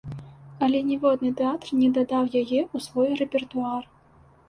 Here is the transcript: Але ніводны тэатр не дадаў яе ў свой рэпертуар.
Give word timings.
Але 0.67 0.79
ніводны 0.87 1.31
тэатр 1.43 1.77
не 1.83 1.89
дадаў 1.99 2.35
яе 2.43 2.59
ў 2.75 2.87
свой 2.89 3.09
рэпертуар. 3.25 3.83